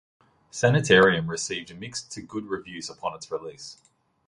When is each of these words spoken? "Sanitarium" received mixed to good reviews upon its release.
"Sanitarium" 0.49 1.29
received 1.29 1.77
mixed 1.77 2.11
to 2.13 2.23
good 2.23 2.47
reviews 2.47 2.89
upon 2.89 3.13
its 3.13 3.29
release. 3.31 3.77